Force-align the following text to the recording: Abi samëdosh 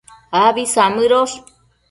Abi 0.41 0.63
samëdosh 0.73 1.37